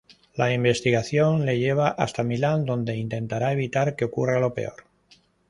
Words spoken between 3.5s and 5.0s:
evitar que ocurra lo peor.